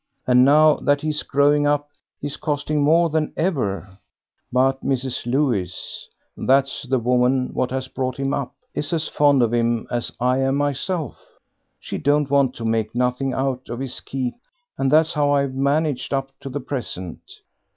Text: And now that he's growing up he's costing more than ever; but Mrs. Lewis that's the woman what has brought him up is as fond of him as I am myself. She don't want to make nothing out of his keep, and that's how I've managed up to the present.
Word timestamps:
And 0.25 0.43
now 0.43 0.77
that 0.77 1.01
he's 1.01 1.21
growing 1.21 1.67
up 1.67 1.89
he's 2.19 2.35
costing 2.35 2.81
more 2.83 3.11
than 3.11 3.33
ever; 3.37 3.99
but 4.51 4.83
Mrs. 4.83 5.27
Lewis 5.27 6.09
that's 6.35 6.81
the 6.81 6.97
woman 6.97 7.53
what 7.53 7.69
has 7.69 7.87
brought 7.87 8.17
him 8.19 8.33
up 8.33 8.55
is 8.73 8.93
as 8.93 9.07
fond 9.07 9.43
of 9.43 9.53
him 9.53 9.85
as 9.91 10.11
I 10.19 10.39
am 10.39 10.55
myself. 10.55 11.23
She 11.79 11.99
don't 11.99 12.31
want 12.31 12.55
to 12.55 12.65
make 12.65 12.95
nothing 12.95 13.33
out 13.35 13.69
of 13.69 13.79
his 13.79 13.99
keep, 13.99 14.33
and 14.75 14.91
that's 14.91 15.13
how 15.13 15.29
I've 15.33 15.53
managed 15.53 16.15
up 16.15 16.31
to 16.39 16.49
the 16.49 16.61
present. 16.61 17.19